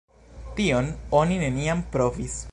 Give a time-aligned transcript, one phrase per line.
[0.59, 2.39] Tion oni neniam provis.